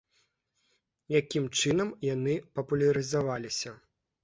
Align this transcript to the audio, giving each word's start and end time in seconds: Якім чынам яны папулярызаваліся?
Якім 1.19 1.45
чынам 1.59 1.93
яны 2.15 2.33
папулярызаваліся? 2.57 3.79